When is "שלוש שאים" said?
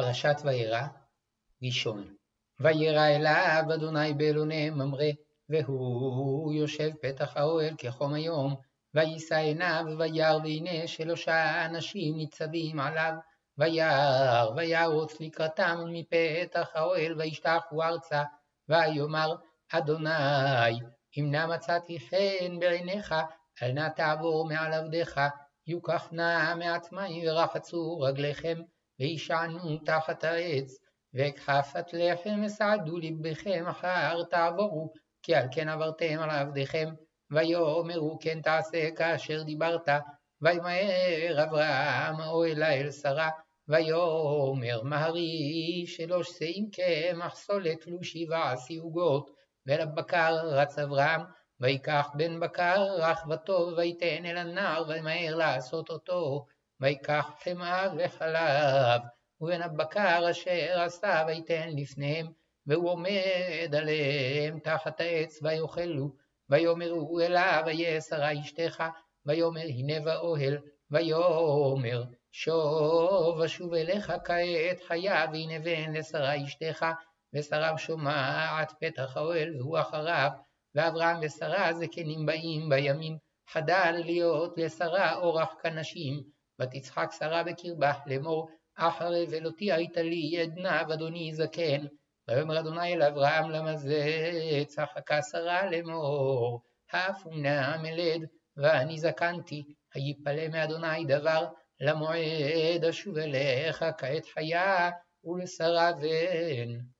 45.86-46.70